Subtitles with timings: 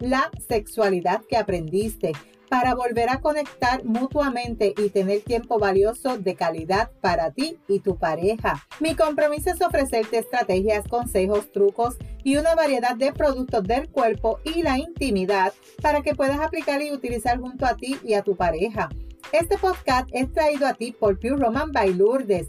[0.00, 2.12] la sexualidad que aprendiste
[2.48, 7.98] para volver a conectar mutuamente y tener tiempo valioso de calidad para ti y tu
[7.98, 8.66] pareja.
[8.80, 14.62] Mi compromiso es ofrecerte estrategias, consejos, trucos y una variedad de productos del cuerpo y
[14.62, 15.52] la intimidad
[15.82, 18.88] para que puedas aplicar y utilizar junto a ti y a tu pareja.
[19.32, 22.48] Este podcast es traído a ti por Pure Roman by Lourdes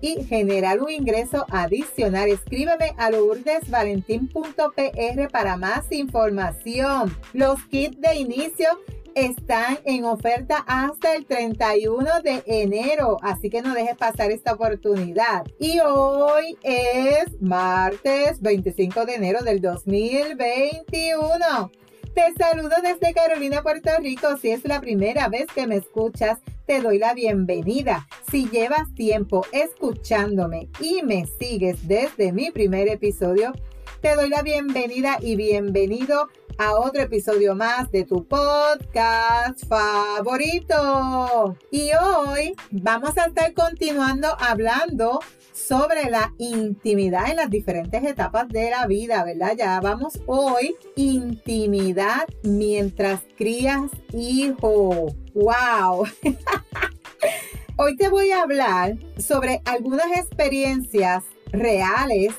[0.00, 2.28] y generar un ingreso adicional.
[2.28, 7.16] Escríbeme a lourdesvalentín.pr para más información.
[7.32, 8.68] Los kits de inicio
[9.14, 15.44] están en oferta hasta el 31 de enero, así que no dejes pasar esta oportunidad.
[15.58, 21.72] Y hoy es martes 25 de enero del 2021.
[22.18, 24.36] Te saludo desde Carolina, Puerto Rico.
[24.38, 28.08] Si es la primera vez que me escuchas, te doy la bienvenida.
[28.28, 33.52] Si llevas tiempo escuchándome y me sigues desde mi primer episodio,
[34.00, 41.56] te doy la bienvenida y bienvenido a otro episodio más de tu podcast favorito.
[41.70, 45.20] Y hoy vamos a estar continuando hablando
[45.58, 49.54] sobre la intimidad en las diferentes etapas de la vida, ¿verdad?
[49.56, 55.14] Ya vamos hoy, intimidad mientras crías hijo.
[55.34, 56.06] ¡Wow!
[57.76, 62.34] hoy te voy a hablar sobre algunas experiencias reales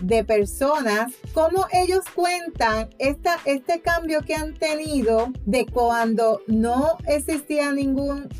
[0.00, 7.72] de personas, cómo ellos cuentan esta, este cambio que han tenido de cuando no existía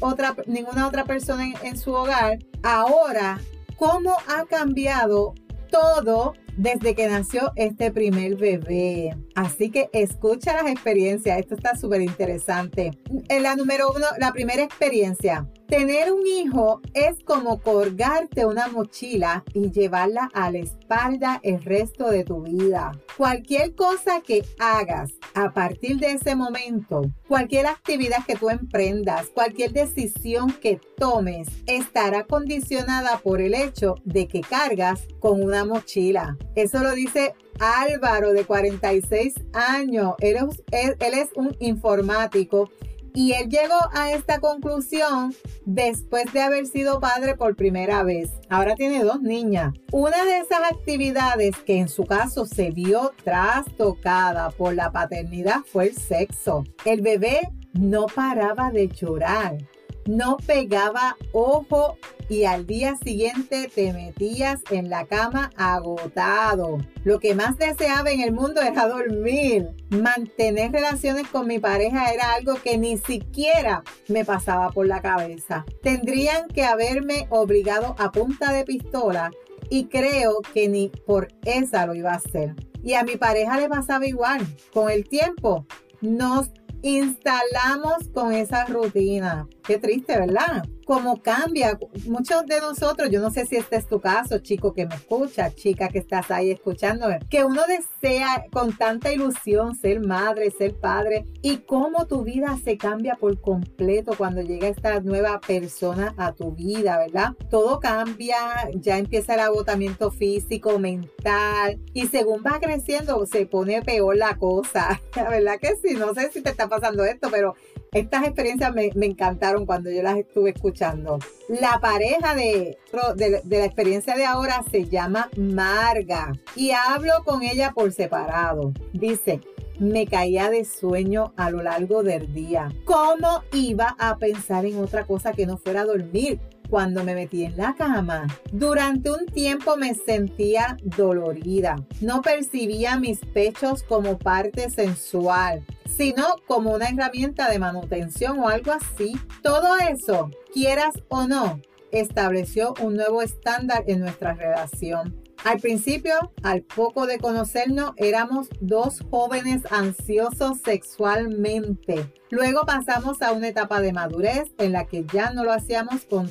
[0.00, 3.38] otra, ninguna otra persona en su hogar, ahora
[3.82, 5.34] cómo ha cambiado
[5.69, 9.16] todo desde que nació este primer bebé.
[9.34, 12.90] Así que escucha las experiencias, esto está súper interesante.
[13.28, 15.48] En la número uno, la primera experiencia.
[15.72, 22.10] Tener un hijo es como colgarte una mochila y llevarla a la espalda el resto
[22.10, 22.92] de tu vida.
[23.16, 29.72] Cualquier cosa que hagas a partir de ese momento, cualquier actividad que tú emprendas, cualquier
[29.72, 36.36] decisión que tomes, estará condicionada por el hecho de que cargas con una mochila.
[36.54, 40.14] Eso lo dice Álvaro de 46 años.
[40.20, 40.36] Él
[40.70, 42.70] es, un informático
[43.14, 48.30] y él llegó a esta conclusión después de haber sido padre por primera vez.
[48.48, 49.74] Ahora tiene dos niñas.
[49.92, 55.88] Una de esas actividades que en su caso se vio trastocada por la paternidad fue
[55.88, 56.64] el sexo.
[56.84, 57.41] El bebé
[57.74, 59.58] no paraba de llorar
[60.06, 61.96] no pegaba ojo
[62.28, 66.78] y al día siguiente te metías en la cama agotado.
[67.04, 69.68] Lo que más deseaba en el mundo era dormir.
[69.91, 75.66] Mantener relaciones con mi pareja era algo que ni siquiera me pasaba por la cabeza.
[75.82, 79.30] Tendrían que haberme obligado a punta de pistola
[79.68, 82.54] y creo que ni por esa lo iba a hacer.
[82.82, 84.41] Y a mi pareja le pasaba igual.
[84.72, 85.66] Con el tiempo
[86.00, 86.50] nos
[86.82, 89.48] instalamos con esa rutina.
[89.65, 90.65] Qué triste, ¿verdad?
[90.87, 91.78] Como cambia.
[92.06, 95.54] Muchos de nosotros, yo no sé si este es tu caso, chico que me escucha,
[95.54, 101.27] chica que estás ahí escuchándome, que uno desea con tanta ilusión ser madre, ser padre,
[101.42, 106.53] y cómo tu vida se cambia por completo cuando llega esta nueva persona a tu
[106.53, 107.33] vida, ¿verdad?
[107.51, 108.36] Todo cambia,
[108.74, 115.01] ya empieza el agotamiento físico, mental, y según va creciendo se pone peor la cosa.
[115.16, 117.54] La verdad que sí, no sé si te está pasando esto, pero
[117.92, 121.18] estas experiencias me, encantaron cuando yo las estuve escuchando.
[121.48, 122.78] La pareja de,
[123.16, 128.72] de, la experiencia de ahora se llama Marga y hablo con ella por separado.
[128.94, 129.41] Dice,
[129.78, 132.71] me caía de sueño a lo largo del día.
[132.86, 136.41] ¿Cómo iba a pensar en otra cosa que no fuera dormir?
[136.72, 141.77] Cuando me metí en la cama, durante un tiempo me sentía dolorida.
[142.01, 148.72] No percibía mis pechos como parte sensual, sino como una herramienta de manutención o algo
[148.72, 149.13] así.
[149.42, 151.60] Todo eso, quieras o no,
[151.91, 155.22] estableció un nuevo estándar en nuestra relación.
[155.44, 162.12] Al principio, al poco de conocernos, éramos dos jóvenes ansiosos sexualmente.
[162.30, 166.30] Luego pasamos a una etapa de madurez en la que ya no lo hacíamos con,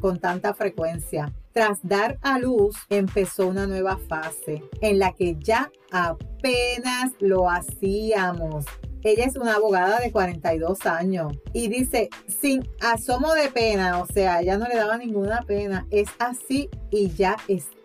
[0.00, 1.30] con tanta frecuencia.
[1.52, 8.64] Tras dar a luz, empezó una nueva fase en la que ya apenas lo hacíamos.
[9.04, 14.40] Ella es una abogada de 42 años y dice, sin asomo de pena, o sea,
[14.40, 17.77] ella no le daba ninguna pena, es así y ya está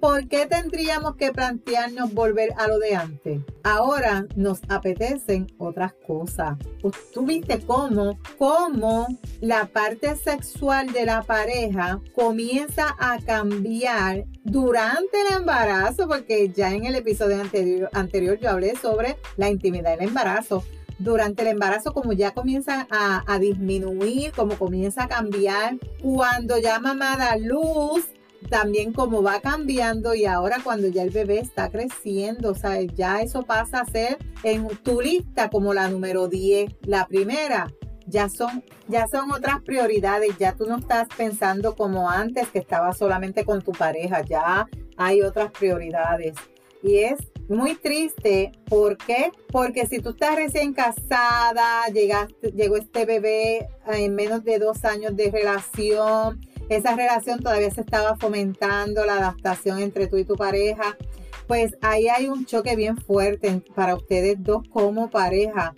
[0.00, 3.40] ¿Por qué tendríamos que plantearnos volver a lo de antes?
[3.62, 6.58] Ahora nos apetecen otras cosas.
[6.82, 9.06] Pues, tú viste cómo, cómo
[9.40, 16.84] la parte sexual de la pareja comienza a cambiar durante el embarazo, porque ya en
[16.84, 17.40] el episodio
[17.92, 20.64] anterior, yo hablé sobre la intimidad del embarazo
[20.98, 26.78] durante el embarazo como ya comienza a, a, disminuir, como comienza a cambiar, cuando ya
[26.78, 28.06] mamá da luz,
[28.44, 33.20] también como va cambiando y ahora cuando ya el bebé está creciendo, o sea, ya
[33.22, 37.72] eso pasa a ser en tu lista como la número 10, la primera.
[38.06, 42.98] Ya son, ya son otras prioridades, ya tú no estás pensando como antes que estabas
[42.98, 44.66] solamente con tu pareja, ya
[44.98, 46.34] hay otras prioridades.
[46.82, 47.18] Y es
[47.48, 49.32] muy triste, ¿por qué?
[49.50, 55.16] Porque si tú estás recién casada, llegaste, llegó este bebé en menos de dos años
[55.16, 60.96] de relación, esa relación todavía se estaba fomentando, la adaptación entre tú y tu pareja,
[61.46, 65.74] pues ahí hay un choque bien fuerte para ustedes dos como pareja.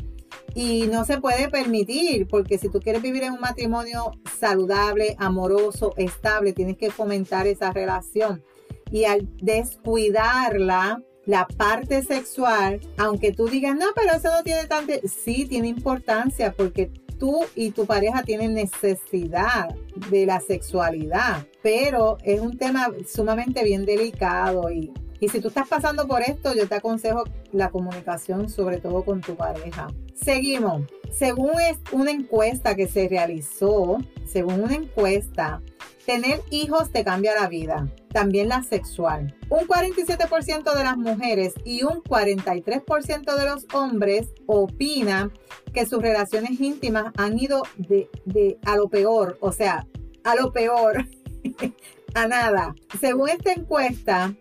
[0.54, 5.92] Y no se puede permitir, porque si tú quieres vivir en un matrimonio saludable, amoroso,
[5.98, 8.42] estable, tienes que fomentar esa relación.
[8.90, 14.94] Y al descuidarla, la parte sexual, aunque tú digas, no, pero eso no tiene tanta,
[15.04, 19.74] sí tiene importancia porque tú y tu pareja tienen necesidad
[20.10, 25.68] de la sexualidad, pero es un tema sumamente bien delicado y, y si tú estás
[25.68, 29.88] pasando por esto, yo te aconsejo la comunicación, sobre todo con tu pareja.
[30.14, 30.82] Seguimos.
[31.10, 35.62] Según es una encuesta que se realizó, según una encuesta,
[36.04, 39.36] tener hijos te cambia la vida, también la sexual.
[39.50, 45.32] Un 47% de las mujeres y un 43% de los hombres opinan
[45.74, 49.86] que sus relaciones íntimas han ido de, de a lo peor, o sea,
[50.24, 51.04] a lo peor,
[52.14, 52.74] a nada.
[52.98, 54.34] Según esta encuesta,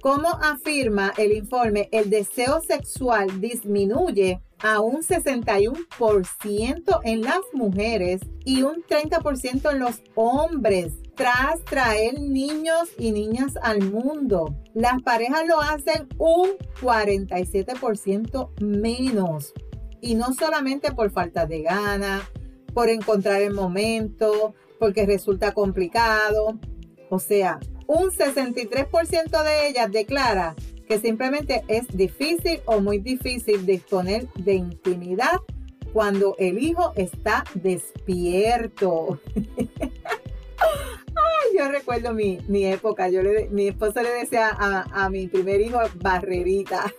[0.00, 8.62] como afirma el informe, el deseo sexual disminuye a un 61% en las mujeres y
[8.62, 14.54] un 30% en los hombres tras traer niños y niñas al mundo.
[14.72, 16.50] Las parejas lo hacen un
[16.80, 19.52] 47% menos.
[20.00, 22.22] Y no solamente por falta de ganas,
[22.72, 26.56] por encontrar el momento, porque resulta complicado.
[27.10, 30.54] O sea, un 63% de ellas declara
[30.86, 35.40] que simplemente es difícil o muy difícil disponer de intimidad
[35.92, 39.18] cuando el hijo está despierto.
[41.56, 45.78] Yo recuerdo mi, época, yo le, mi esposo le decía a, a mi primer hijo
[45.96, 46.92] barrerita,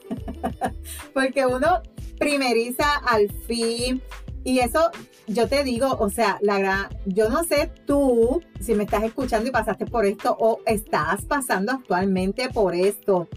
[1.13, 1.81] porque uno
[2.17, 4.01] primeriza al fin,
[4.43, 4.89] y eso,
[5.27, 9.49] yo te digo, o sea, la gran, yo no sé tú si me estás escuchando
[9.49, 13.27] y pasaste por esto o estás pasando actualmente por esto,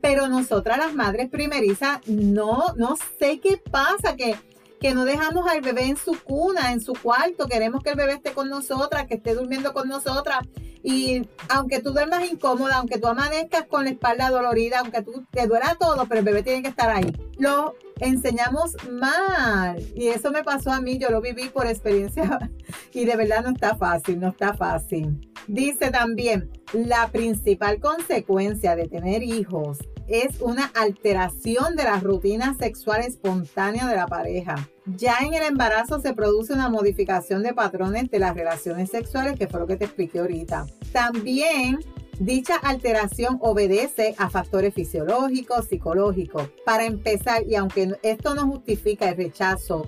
[0.00, 4.36] pero nosotras las madres primerizas, no, no sé qué pasa, que,
[4.82, 8.14] que no dejamos al bebé en su cuna, en su cuarto, queremos que el bebé
[8.14, 10.40] esté con nosotras, que esté durmiendo con nosotras.
[10.82, 15.46] Y aunque tú duermas incómoda, aunque tú amanezcas con la espalda dolorida, aunque tú te
[15.46, 17.16] duela todo, pero el bebé tiene que estar ahí.
[17.38, 19.80] Lo enseñamos mal.
[19.94, 22.50] Y eso me pasó a mí, yo lo viví por experiencia
[22.92, 25.30] y de verdad no está fácil, no está fácil.
[25.46, 29.78] Dice también, la principal consecuencia de tener hijos
[30.12, 34.68] es una alteración de la rutina sexual espontánea de la pareja.
[34.84, 39.48] Ya en el embarazo se produce una modificación de patrones de las relaciones sexuales, que
[39.48, 40.66] fue lo que te expliqué ahorita.
[40.92, 41.80] También
[42.18, 46.50] Dicha alteración obedece a factores fisiológicos, psicológicos.
[46.64, 49.86] Para empezar, y aunque esto no justifica el rechazo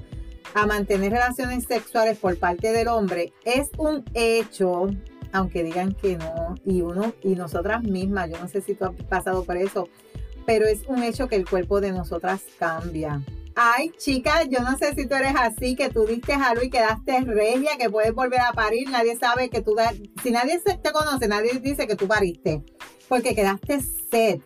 [0.55, 4.89] a mantener relaciones sexuales por parte del hombre, es un hecho
[5.35, 8.93] aunque digan que no, y uno, y nosotras mismas, yo no sé si tú has
[9.09, 9.89] pasado por eso,
[10.47, 13.21] pero es un hecho que el cuerpo de nosotras cambia.
[13.57, 17.21] Ay, chica, yo no sé si tú eres así, que tú diste a y quedaste
[17.23, 18.89] regia, que puedes volver a parir.
[18.91, 19.75] Nadie sabe que tú,
[20.23, 22.63] si nadie te conoce, nadie dice que tú pariste,
[23.09, 24.41] porque quedaste sed.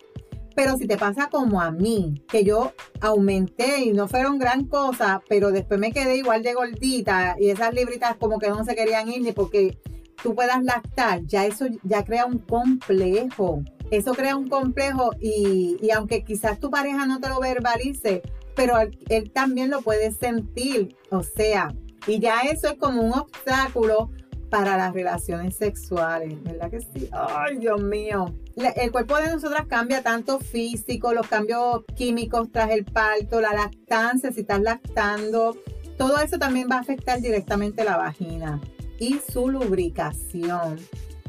[0.57, 5.23] Pero si te pasa como a mí, que yo aumenté y no fueron gran cosa,
[5.29, 9.09] pero después me quedé igual de gordita y esas libritas como que no se querían
[9.09, 9.79] ir ni porque
[10.23, 13.63] tú puedas lactar, ya eso ya crea un complejo.
[13.91, 18.23] Eso crea un complejo y, y aunque quizás tu pareja no te lo verbalice,
[18.55, 18.75] pero
[19.09, 20.97] él, también lo puede sentir.
[21.11, 21.73] O sea,
[22.07, 24.11] y ya eso es como un obstáculo
[24.51, 27.09] para las relaciones sexuales, ¿verdad que sí?
[27.13, 28.35] Ay, Dios mío.
[28.77, 34.33] El cuerpo de nosotras cambia tanto físico, los cambios químicos tras el parto, la lactancia,
[34.33, 35.57] si estás lactando,
[35.97, 38.61] todo eso también va a afectar directamente la vagina
[38.99, 40.79] y su lubricación,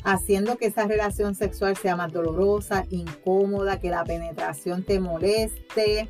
[0.03, 6.09] haciendo que esa relación sexual sea más dolorosa, incómoda, que la penetración te moleste,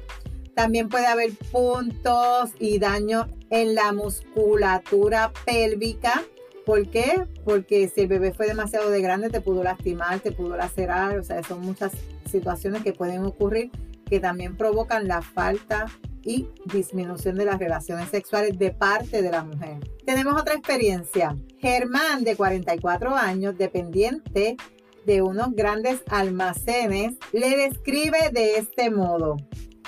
[0.56, 6.24] también puede haber puntos y daño en la musculatura pélvica.
[6.66, 7.26] ¿Por qué?
[7.46, 11.24] Porque si el bebé fue demasiado de grande te pudo lastimar, te pudo lacerar, o
[11.24, 11.94] sea, son muchas
[12.30, 13.72] situaciones que pueden ocurrir
[14.10, 15.86] que también provocan la falta
[16.24, 19.80] y disminución de las relaciones sexuales de parte de la mujer.
[20.06, 21.38] Tenemos otra experiencia.
[21.60, 24.58] Germán, de 44 años, dependiente
[25.06, 29.38] de unos grandes almacenes, le describe de este modo.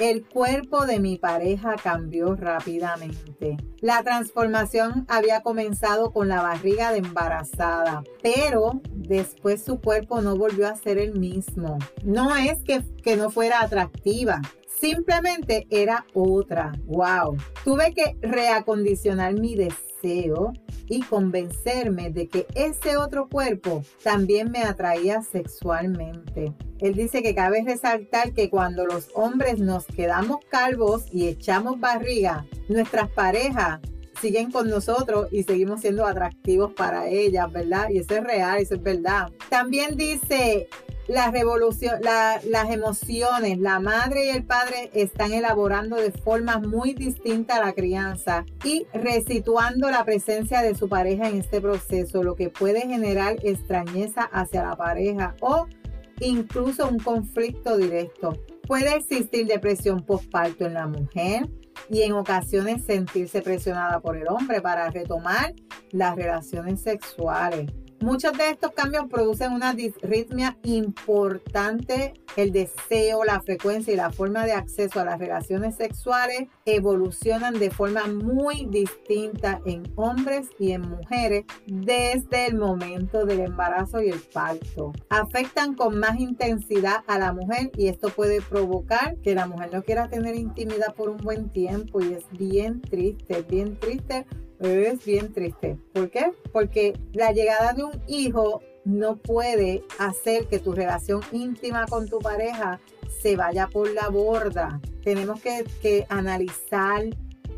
[0.01, 3.57] El cuerpo de mi pareja cambió rápidamente.
[3.81, 10.67] La transformación había comenzado con la barriga de embarazada, pero después su cuerpo no volvió
[10.67, 11.77] a ser el mismo.
[12.03, 14.41] No es que, que no fuera atractiva,
[14.81, 16.73] simplemente era otra.
[16.87, 17.37] ¡Wow!
[17.63, 20.51] Tuve que reacondicionar mi deseo
[20.87, 26.53] y convencerme de que ese otro cuerpo también me atraía sexualmente.
[26.79, 32.45] Él dice que cabe resaltar que cuando los hombres nos quedamos calvos y echamos barriga,
[32.67, 33.79] nuestras parejas
[34.19, 37.89] siguen con nosotros y seguimos siendo atractivos para ellas, ¿verdad?
[37.89, 39.31] Y eso es real, eso es verdad.
[39.49, 40.67] También dice,
[41.07, 47.63] la revolución, las emociones, la madre y el padre están elaborando de forma muy distinta
[47.63, 52.81] la crianza y resituando la presencia de su pareja en este proceso, lo que puede
[52.81, 55.67] generar extrañeza hacia la pareja o
[56.19, 58.37] incluso un conflicto directo.
[58.67, 61.49] Puede existir depresión postparto en la mujer
[61.89, 65.53] y en ocasiones sentirse presionada por el hombre para retomar
[65.91, 67.71] las relaciones sexuales.
[68.01, 72.13] Muchos de estos cambios producen una disritmia importante.
[72.35, 77.69] El deseo, la frecuencia y la forma de acceso a las relaciones sexuales evolucionan de
[77.69, 84.19] forma muy distinta en hombres y en mujeres desde el momento del embarazo y el
[84.19, 84.93] parto.
[85.09, 89.83] Afectan con más intensidad a la mujer y esto puede provocar que la mujer no
[89.83, 94.25] quiera tener intimidad por un buen tiempo y es bien triste, bien triste
[94.69, 95.77] es bien triste.
[95.93, 96.31] ¿Por qué?
[96.51, 102.19] Porque la llegada de un hijo no puede hacer que tu relación íntima con tu
[102.19, 102.79] pareja
[103.21, 104.79] se vaya por la borda.
[105.03, 107.03] Tenemos que, que analizar,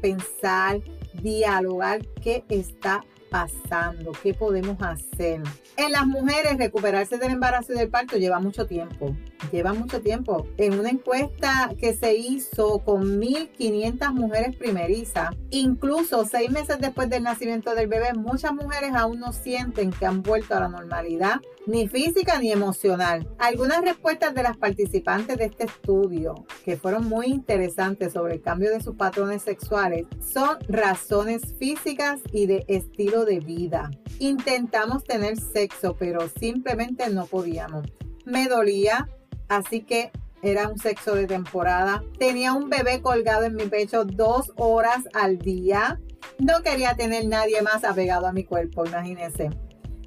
[0.02, 0.82] pensar,
[1.22, 5.42] dialogar qué está pasando, qué podemos hacer.
[5.76, 9.16] En las mujeres, recuperarse del embarazo y del parto lleva mucho tiempo
[9.52, 10.48] lleva mucho tiempo.
[10.58, 17.24] En una encuesta que se hizo con 1.500 mujeres primerizas, incluso seis meses después del
[17.24, 21.88] nacimiento del bebé, muchas mujeres aún no sienten que han vuelto a la normalidad, ni
[21.88, 23.28] física ni emocional.
[23.38, 28.72] Algunas respuestas de las participantes de este estudio, que fueron muy interesantes sobre el cambio
[28.72, 33.92] de sus patrones sexuales, son razones físicas y de estilo de vida.
[34.20, 37.86] Intentamos tener sexo, pero simplemente no podíamos.
[38.26, 39.10] Me dolía,
[39.48, 42.04] así que era un sexo de temporada.
[42.20, 46.02] Tenía un bebé colgado en mi pecho dos horas al día.
[46.38, 49.50] No quería tener nadie más apegado a mi cuerpo, imagínense.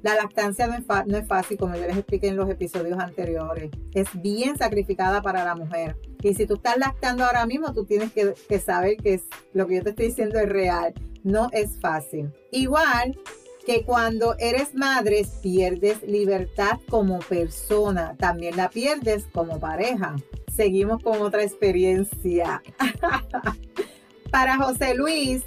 [0.07, 3.69] La lactancia no es, fácil, como yo les expliqué en los episodios anteriores.
[3.93, 5.97] Es bien sacrificada para la mujer.
[6.23, 9.67] Y si tú estás lactando ahora mismo, tú tienes que, que saber que es, lo
[9.67, 10.93] que yo te estoy diciendo es real.
[11.25, 12.31] No es fácil.
[12.51, 13.19] Igual,
[13.65, 20.15] que cuando eres madre pierdes libertad como persona, también la pierdes como pareja.
[20.55, 22.63] Seguimos con otra experiencia.
[24.31, 25.43] Para José Luis,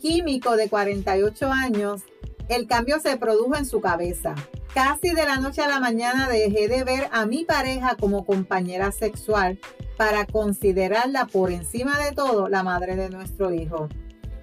[0.00, 2.02] químico de 48 años,
[2.50, 4.34] el cambio se produjo en su cabeza.
[4.74, 8.92] Casi de la noche a la mañana dejé de ver a mi pareja como compañera
[8.92, 9.58] sexual
[9.96, 13.88] para considerarla por encima de todo la madre de nuestro hijo.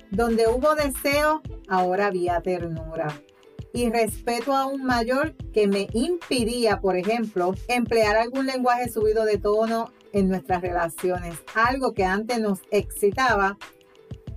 [0.10, 3.22] Donde hubo deseo, ahora había ternura.
[3.74, 9.38] Y respeto a un mayor que me impidía, por ejemplo, emplear algún lenguaje subido de
[9.38, 11.36] tono en nuestras relaciones.
[11.54, 13.58] Algo que antes nos excitaba,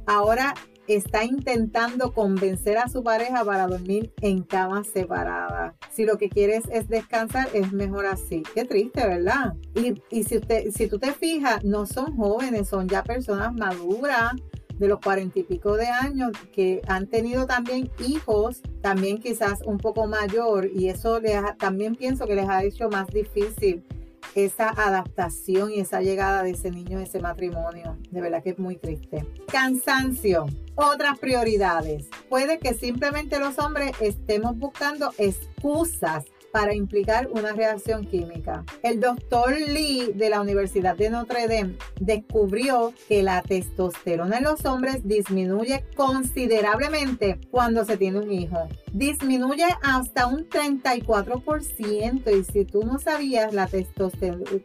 [0.06, 0.54] ahora
[0.94, 5.74] está intentando convencer a su pareja para dormir en cama separada.
[5.90, 8.42] Si lo que quieres es descansar, es mejor así.
[8.54, 9.54] Qué triste, ¿verdad?
[9.74, 14.32] Y, y si, usted, si tú te fijas, no son jóvenes, son ya personas maduras
[14.78, 19.76] de los cuarenta y pico de años que han tenido también hijos, también quizás un
[19.76, 23.84] poco mayor, y eso les también pienso que les ha hecho más difícil
[24.34, 27.98] esa adaptación y esa llegada de ese niño a ese matrimonio.
[28.10, 29.26] De verdad que es muy triste.
[29.50, 30.46] Cansancio.
[30.74, 32.08] Otras prioridades.
[32.28, 38.64] Puede que simplemente los hombres estemos buscando excusas para implicar una reacción química.
[38.82, 44.64] El doctor Lee de la Universidad de Notre Dame descubrió que la testosterona en los
[44.64, 48.68] hombres disminuye considerablemente cuando se tiene un hijo.
[48.92, 53.68] Disminuye hasta un 34% y si tú no sabías, la,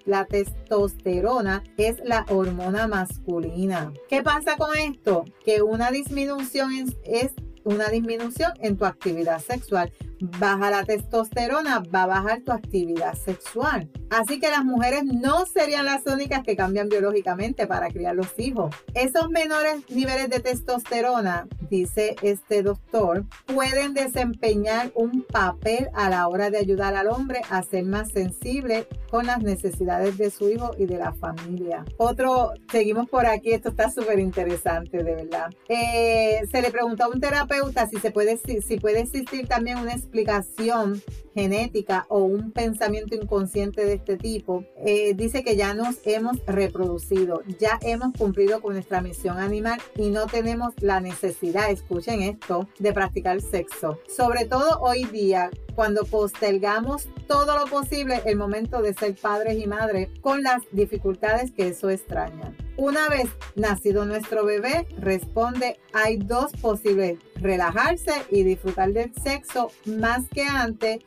[0.05, 3.93] la testosterona es la hormona masculina.
[4.09, 5.25] ¿Qué pasa con esto?
[5.43, 6.71] Que una disminución
[7.03, 7.31] es
[7.65, 13.89] una disminución en tu actividad sexual baja la testosterona, va a bajar tu actividad sexual.
[14.09, 18.75] Así que las mujeres no serían las únicas que cambian biológicamente para criar los hijos.
[18.93, 26.49] Esos menores niveles de testosterona, dice este doctor, pueden desempeñar un papel a la hora
[26.49, 30.85] de ayudar al hombre a ser más sensible con las necesidades de su hijo y
[30.85, 31.85] de la familia.
[31.97, 35.49] Otro, seguimos por aquí, esto está súper interesante, de verdad.
[35.69, 39.93] Eh, se le preguntó a un terapeuta si se puede, si puede existir también una
[40.05, 41.01] explicación
[41.33, 47.41] genética o un pensamiento inconsciente de este tipo, eh, dice que ya nos hemos reproducido,
[47.59, 52.93] ya hemos cumplido con nuestra misión animal y no tenemos la necesidad, escuchen esto, de
[52.93, 53.99] practicar sexo.
[54.07, 59.67] Sobre todo hoy día, cuando postergamos todo lo posible el momento de ser padres y
[59.67, 62.55] madres con las dificultades que eso extraña.
[62.77, 70.27] Una vez nacido nuestro bebé, responde, hay dos posibles, relajarse y disfrutar del sexo más
[70.29, 70.99] que antes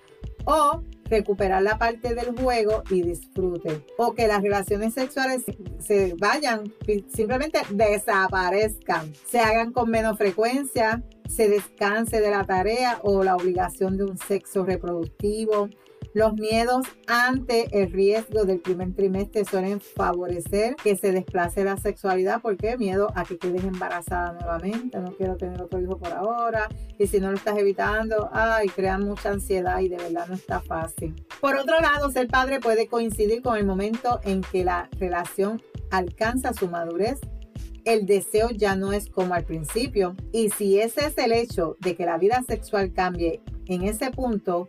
[0.46, 3.84] o recuperar la parte del juego y disfrute.
[3.98, 5.44] O que las relaciones sexuales
[5.78, 6.72] se vayan,
[7.14, 13.98] simplemente desaparezcan, se hagan con menos frecuencia, se descanse de la tarea o la obligación
[13.98, 15.68] de un sexo reproductivo,
[16.18, 22.42] los miedos ante el riesgo del primer trimestre suelen favorecer que se desplace la sexualidad.
[22.42, 26.68] Porque miedo a que quedes embarazada nuevamente, no quiero tener otro hijo por ahora.
[26.98, 30.60] Y si no lo estás evitando, ay, crean mucha ansiedad y de verdad no está
[30.60, 31.14] fácil.
[31.40, 36.52] Por otro lado, ser padre puede coincidir con el momento en que la relación alcanza
[36.52, 37.20] su madurez.
[37.84, 40.16] El deseo ya no es como al principio.
[40.32, 44.68] Y si ese es el hecho de que la vida sexual cambie en ese punto,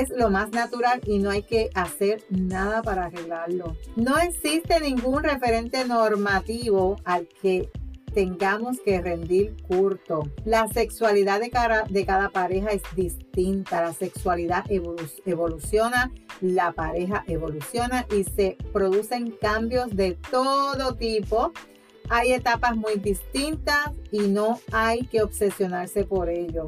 [0.00, 3.76] es lo más natural y no hay que hacer nada para arreglarlo.
[3.96, 7.70] No existe ningún referente normativo al que
[8.12, 10.28] tengamos que rendir curto.
[10.44, 13.82] La sexualidad de cada pareja es distinta.
[13.82, 21.52] La sexualidad evoluciona, la pareja evoluciona y se producen cambios de todo tipo.
[22.08, 26.66] Hay etapas muy distintas y no hay que obsesionarse por ello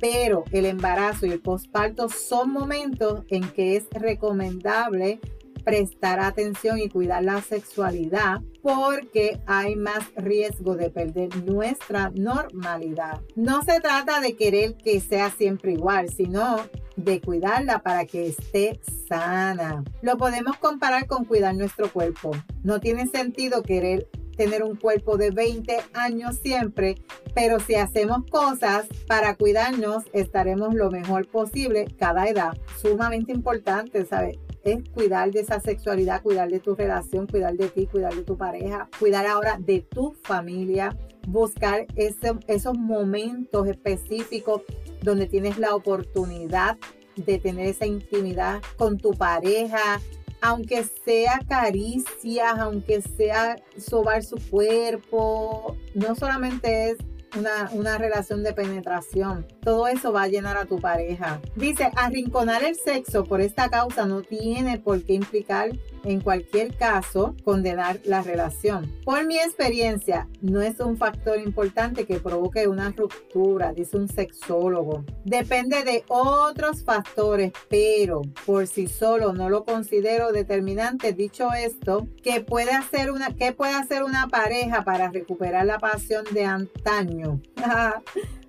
[0.00, 5.20] pero el embarazo y el posparto son momentos en que es recomendable
[5.64, 13.20] prestar atención y cuidar la sexualidad porque hay más riesgo de perder nuestra normalidad.
[13.36, 16.58] No se trata de querer que sea siempre igual, sino
[16.96, 19.84] de cuidarla para que esté sana.
[20.02, 22.32] Lo podemos comparar con cuidar nuestro cuerpo.
[22.62, 24.08] No tiene sentido querer
[24.40, 26.94] tener un cuerpo de 20 años siempre,
[27.34, 32.56] pero si hacemos cosas para cuidarnos, estaremos lo mejor posible cada edad.
[32.80, 34.38] Sumamente importante, ¿sabes?
[34.64, 38.38] Es cuidar de esa sexualidad, cuidar de tu relación, cuidar de ti, cuidar de tu
[38.38, 40.96] pareja, cuidar ahora de tu familia,
[41.28, 44.62] buscar esos momentos específicos
[45.02, 46.78] donde tienes la oportunidad
[47.14, 50.00] de tener esa intimidad con tu pareja,
[50.40, 56.98] aunque sea caricias, aunque sea sobar su cuerpo, no solamente es
[57.38, 59.46] una, una, relación de penetración.
[59.62, 61.40] Todo eso va a llenar a tu pareja.
[61.56, 65.70] Dice, arrinconar el sexo por esta causa no tiene por qué implicar
[66.04, 68.90] en cualquier caso, condenar la relación.
[69.04, 75.04] Por mi experiencia, no es un factor importante que provoque una ruptura, dice un sexólogo.
[75.24, 81.12] Depende de otros factores, pero por sí solo no lo considero determinante.
[81.12, 86.44] Dicho esto, ¿qué puede hacer una, puede hacer una pareja para recuperar la pasión de
[86.44, 87.19] antaño?
[87.20, 87.40] Marinho.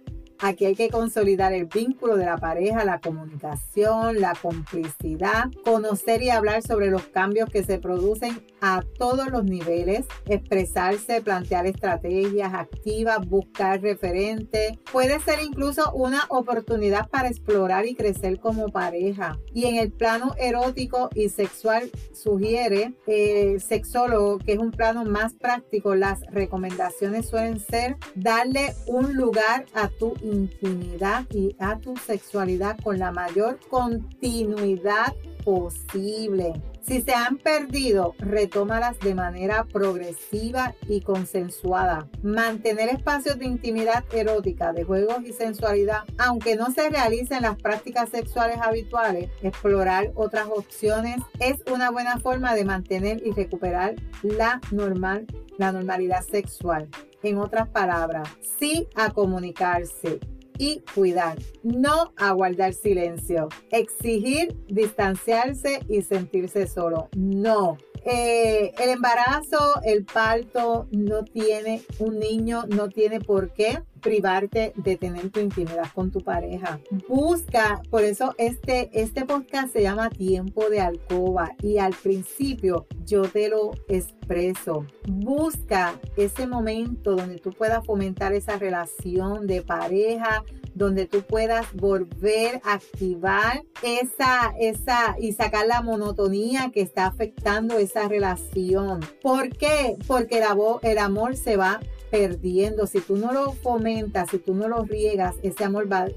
[0.43, 6.32] Aquí hay que consolidar el vínculo de la pareja, la comunicación, la complicidad, conocer y
[6.32, 13.27] hablar sobre los cambios que se producen a todos los niveles, expresarse, plantear estrategias activas,
[13.27, 14.77] buscar referentes.
[14.91, 19.38] Puede ser incluso una oportunidad para explorar y crecer como pareja.
[19.54, 25.34] Y en el plano erótico y sexual sugiere el sexólogo que es un plano más
[25.34, 25.93] práctico.
[25.93, 33.00] Las recomendaciones suelen ser darle un lugar a tu intimidad y a tu sexualidad con
[33.00, 35.13] la mayor continuidad
[35.44, 36.54] posible.
[36.82, 42.08] Si se han perdido, retómalas de manera progresiva y consensuada.
[42.24, 48.10] Mantener espacios de intimidad erótica, de juegos y sensualidad, aunque no se realicen las prácticas
[48.10, 55.28] sexuales habituales, explorar otras opciones es una buena forma de mantener y recuperar la normal,
[55.58, 56.89] la normalidad sexual.
[57.23, 58.27] En otras palabras,
[58.60, 60.19] sí a comunicarse,
[60.62, 67.77] y cuidar, no a guardar silencio, exigir distanciarse y sentirse solo, no.
[68.05, 74.97] Eh, el embarazo, el parto no tiene, un niño no tiene por qué privarte de
[74.97, 76.79] tener tu intimidad con tu pareja.
[77.07, 83.23] Busca, por eso este, este podcast se llama Tiempo de Alcoba y al principio yo
[83.23, 84.85] te lo expreso.
[85.07, 92.61] Busca ese momento donde tú puedas fomentar esa relación de pareja, donde tú puedas volver
[92.63, 99.01] a activar esa, esa y sacar la monotonía que está afectando esa relación.
[99.21, 99.97] ¿Por qué?
[100.07, 100.45] Porque el,
[100.81, 101.79] el amor se va
[102.12, 102.86] perdiendo.
[102.86, 106.08] Si tú no lo fomentas, si tú no lo riegas, ese amor va,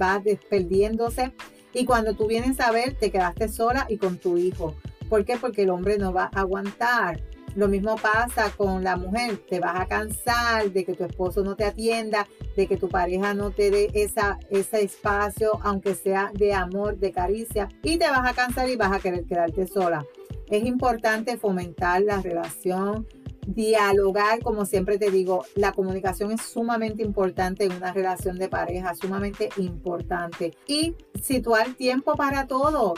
[0.00, 1.32] va perdiéndose.
[1.72, 4.74] Y cuando tú vienes a ver, te quedaste sola y con tu hijo.
[5.08, 5.36] ¿Por qué?
[5.36, 7.22] Porque el hombre no va a aguantar.
[7.56, 11.56] Lo mismo pasa con la mujer, te vas a cansar de que tu esposo no
[11.56, 16.54] te atienda, de que tu pareja no te dé esa, ese espacio, aunque sea de
[16.54, 20.06] amor, de caricia, y te vas a cansar y vas a querer quedarte sola.
[20.48, 23.08] Es importante fomentar la relación,
[23.54, 28.94] dialogar, como siempre te digo, la comunicación es sumamente importante en una relación de pareja,
[28.94, 30.54] sumamente importante.
[30.66, 32.94] Y situar tiempo para todo,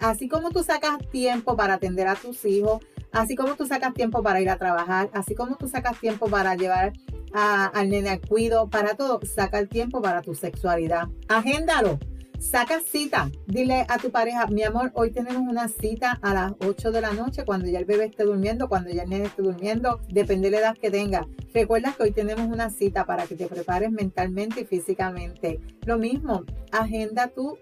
[0.00, 2.80] así como tú sacas tiempo para atender a tus hijos,
[3.12, 6.54] Así como tú sacas tiempo para ir a trabajar, así como tú sacas tiempo para
[6.54, 6.92] llevar
[7.32, 11.08] al nene al cuido, para todo, saca el tiempo para tu sexualidad.
[11.26, 11.98] Agéndalo.
[12.38, 13.30] Saca cita.
[13.46, 17.12] Dile a tu pareja, mi amor, hoy tenemos una cita a las 8 de la
[17.12, 20.56] noche cuando ya el bebé esté durmiendo, cuando ya el nene esté durmiendo, depende de
[20.56, 21.26] la edad que tenga.
[21.54, 25.60] Recuerda que hoy tenemos una cita para que te prepares mentalmente y físicamente.
[25.86, 27.54] Lo mismo, agenda tus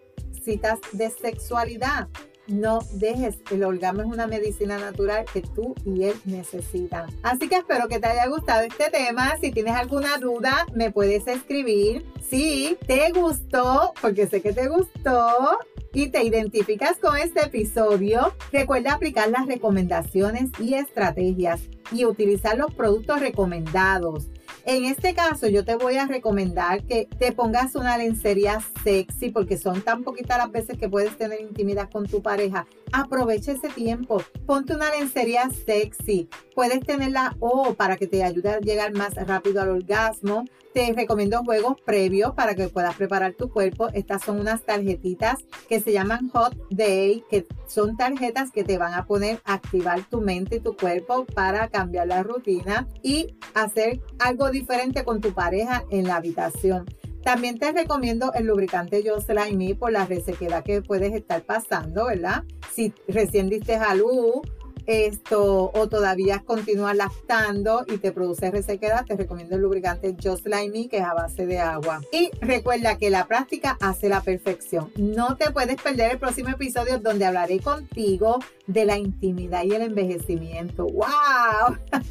[0.43, 2.09] citas de sexualidad
[2.47, 7.07] no dejes, el orgasmo es una medicina natural que tú y él necesitan.
[7.23, 9.37] Así que espero que te haya gustado este tema.
[9.41, 12.05] Si tienes alguna duda, me puedes escribir.
[12.29, 15.59] Si te gustó, porque sé que te gustó,
[15.95, 22.75] y te identificas con este episodio, recuerda aplicar las recomendaciones y estrategias y utilizar los
[22.75, 24.27] productos recomendados.
[24.67, 29.59] En este caso, yo te voy a recomendar que te pongas una lencería sexy porque
[29.59, 32.67] son tan poquitas las veces que puedes tener intimidad con tu pareja.
[32.97, 34.23] Aprovecha ese tiempo.
[34.47, 36.29] Ponte una lencería sexy.
[36.55, 40.45] Puedes tenerla O para que te ayude a llegar más rápido al orgasmo.
[40.73, 43.89] Te recomiendo juegos previos para que puedas preparar tu cuerpo.
[43.89, 48.95] Estas son unas tarjetitas que se llaman Hot Day, que son tarjetas que te van
[48.95, 54.03] a poner a activar tu mente y tu cuerpo para cambiar la rutina y hacer
[54.21, 56.87] algo diferente con tu pareja en la habitación.
[57.25, 62.45] También te recomiendo el lubricante Jocelyn Me por la resequedad que puedes estar pasando, ¿verdad?
[62.75, 64.43] Si recién diste a luz
[64.87, 70.71] esto o todavía continúas lactando y te produce resequedad, te recomiendo el lubricante Just Like
[70.71, 72.03] Me que es a base de agua.
[72.13, 74.93] Y recuerda que la práctica hace la perfección.
[74.97, 79.83] No te puedes perder el próximo episodio donde hablaré contigo de la intimidad y el
[79.83, 80.87] envejecimiento.
[80.87, 81.79] ¡Wow!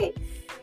[0.00, 0.14] ¡Sí!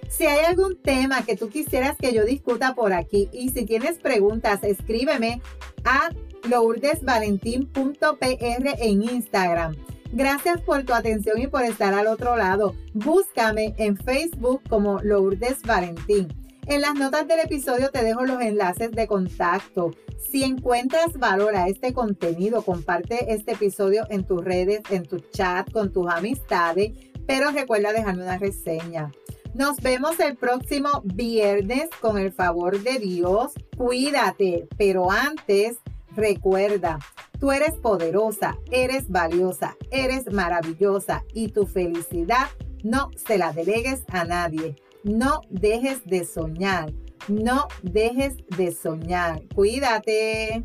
[0.09, 3.99] Si hay algún tema que tú quisieras que yo discuta por aquí y si tienes
[3.99, 5.41] preguntas, escríbeme
[5.83, 6.09] a
[6.49, 9.75] lourdesvalentín.pr en Instagram.
[10.11, 12.75] Gracias por tu atención y por estar al otro lado.
[12.93, 16.27] Búscame en Facebook como Lourdes Valentín.
[16.67, 19.91] En las notas del episodio te dejo los enlaces de contacto.
[20.31, 25.69] Si encuentras valor a este contenido, comparte este episodio en tus redes, en tu chat,
[25.71, 26.93] con tus amistades,
[27.27, 29.11] pero recuerda dejarme una reseña.
[29.55, 33.53] Nos vemos el próximo viernes con el favor de Dios.
[33.75, 35.77] Cuídate, pero antes
[36.15, 36.99] recuerda,
[37.39, 42.47] tú eres poderosa, eres valiosa, eres maravillosa y tu felicidad
[42.83, 44.75] no se la delegues a nadie.
[45.03, 46.91] No dejes de soñar
[47.27, 49.41] no dejes de soñar.
[49.53, 50.63] Cuídate.